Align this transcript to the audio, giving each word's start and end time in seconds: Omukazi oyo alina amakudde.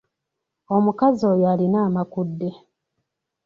Omukazi 0.75 1.23
oyo 1.31 1.45
alina 1.53 1.79
amakudde. 1.87 2.49